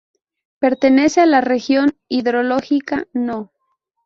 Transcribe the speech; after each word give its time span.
Pertenece 0.57 1.21
a 1.21 1.27
la 1.27 1.41
región 1.41 1.95
hidrológica 2.07 3.05
No. 3.13 3.51